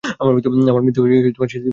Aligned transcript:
আমার 0.19 0.33
মৃত্যু 0.33 1.01
সেদিনই 1.01 1.35
হয়েছে, 1.39 1.57
স্যার। 1.57 1.69